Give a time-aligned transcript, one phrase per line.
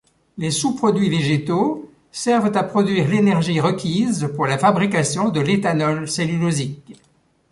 [0.39, 6.95] Les sous-produits végétaux servent à produire l'énergie requise pour la fabrication de l'éthanol cellulosique.